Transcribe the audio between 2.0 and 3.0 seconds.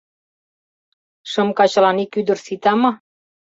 ик ӱдыр сита мо?